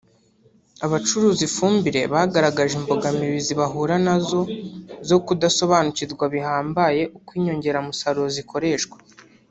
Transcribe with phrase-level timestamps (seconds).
[0.85, 4.41] Abacuruza ifumbire bagaragaje imbogamizi bahura na zo
[5.09, 8.97] zo kudasobanukirwa bihambaye uko inyongeramusaruro zikoreshwa